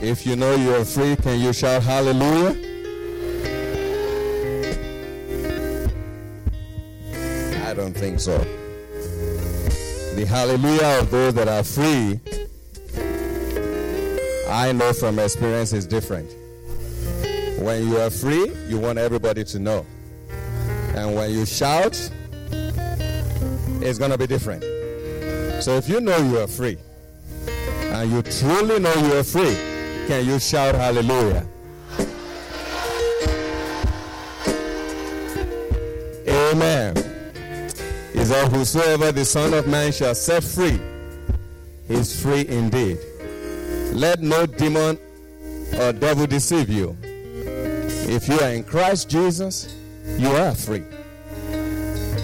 [0.00, 2.50] If you know you are free, can you shout hallelujah?
[7.66, 8.38] I don't think so.
[10.14, 12.20] The hallelujah of those that are free,
[14.48, 16.30] I know from experience is different.
[17.60, 19.84] When you are free, you want everybody to know.
[20.94, 21.96] And when you shout,
[23.82, 24.62] it's going to be different.
[25.62, 26.78] So if you know you are free,
[27.48, 29.56] and you truly know you are free,
[30.08, 31.46] can you shout hallelujah?
[36.26, 36.96] Amen.
[38.14, 40.80] Is that whosoever the Son of Man shall set free
[41.90, 42.96] is free indeed.
[43.92, 44.98] Let no demon
[45.78, 46.96] or devil deceive you.
[47.02, 49.76] If you are in Christ Jesus,
[50.16, 50.84] you are free.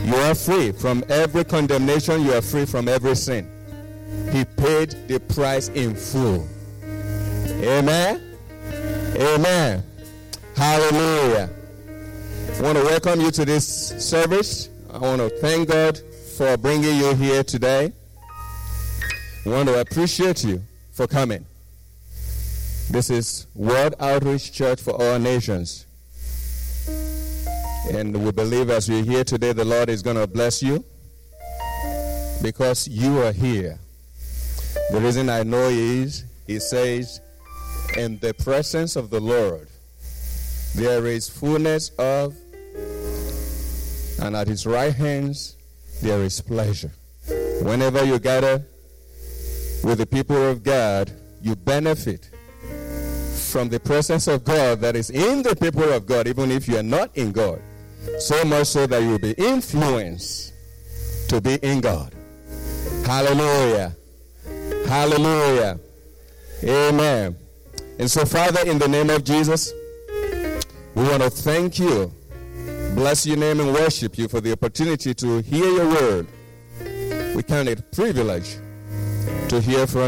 [0.07, 3.47] You are free from every condemnation, you are free from every sin.
[4.33, 6.49] He paid the price in full.
[7.65, 8.21] Amen.
[9.17, 9.83] Amen.
[10.55, 11.49] Hallelujah.
[12.59, 13.67] I want to welcome you to this
[14.07, 14.69] service.
[14.93, 15.99] I want to thank God
[16.37, 17.91] for bringing you here today.
[19.47, 20.63] I want to appreciate you
[20.93, 21.47] for coming.
[22.91, 25.87] This is World Outreach Church for All Nations.
[27.91, 30.85] And we believe as we're here today, the Lord is going to bless you
[32.43, 33.79] because you are here.
[34.91, 37.23] The reason I know is, He says,
[37.97, 39.69] in the presence of the Lord,
[40.75, 42.35] there is fullness of,
[44.21, 45.57] and at His right hands,
[46.03, 46.91] there is pleasure.
[47.63, 48.65] Whenever you gather
[49.83, 52.31] with the people of God, you benefit
[53.53, 56.79] from the presence of God that is in the people of God, even if you
[56.79, 57.61] are not in God.
[58.19, 60.53] So much so that you will be influenced
[61.29, 62.13] to be in God.
[63.07, 63.95] Hallelujah.
[64.87, 65.79] Hallelujah.
[66.65, 67.37] Amen.
[67.99, 69.73] And so, Father, in the name of Jesus,
[70.95, 72.13] we want to thank you,
[72.95, 76.27] bless your name, and worship you for the opportunity to hear your word.
[77.37, 78.57] We count it privilege
[79.49, 80.03] to hear from